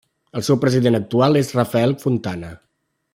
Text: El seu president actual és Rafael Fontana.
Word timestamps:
El 0.39 0.43
seu 0.47 0.57
president 0.63 0.97
actual 0.99 1.39
és 1.43 1.53
Rafael 1.59 1.93
Fontana. 2.05 2.51